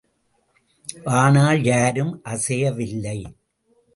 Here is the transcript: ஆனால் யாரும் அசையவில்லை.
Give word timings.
ஆனால் 1.17 1.61
யாரும் 1.63 2.13
அசையவில்லை. 2.25 3.19